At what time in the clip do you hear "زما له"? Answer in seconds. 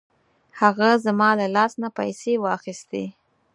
1.05-1.47